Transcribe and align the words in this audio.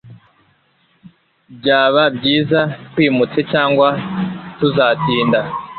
Byaba 1.57 2.03
byiza 2.17 2.59
twimutse 2.89 3.39
cyangwa 3.51 3.87
tuzatinda. 4.59 5.39